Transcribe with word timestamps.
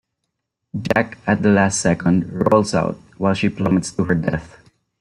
Jack, 0.81 1.19
at 1.27 1.43
the 1.43 1.49
last 1.49 1.79
second, 1.79 2.27
rolls 2.51 2.73
out, 2.73 2.95
while 3.19 3.35
she 3.35 3.49
plummets 3.49 3.91
to 3.91 4.03
her 4.05 4.15
death. 4.15 4.57